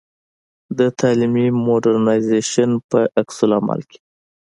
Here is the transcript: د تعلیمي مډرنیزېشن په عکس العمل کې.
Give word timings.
د 0.77 0.79
تعلیمي 0.99 1.47
مډرنیزېشن 1.65 2.71
په 2.89 2.99
عکس 3.19 3.37
العمل 3.45 3.81
کې. 3.89 3.99